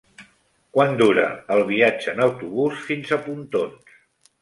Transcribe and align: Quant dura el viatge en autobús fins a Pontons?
Quant 0.77 0.95
dura 1.01 1.27
el 1.57 1.63
viatge 1.69 2.17
en 2.17 2.25
autobús 2.27 2.83
fins 2.91 3.15
a 3.19 3.25
Pontons? 3.29 3.99